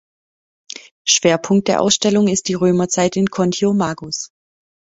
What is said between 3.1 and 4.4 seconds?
in Contiomagus.